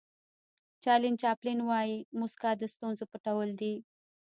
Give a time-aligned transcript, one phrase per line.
[0.83, 3.73] چارلي چاپلین وایي موسکا د ستونزو پټول دي.